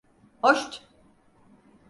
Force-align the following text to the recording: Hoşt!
Hoşt! 0.43 0.81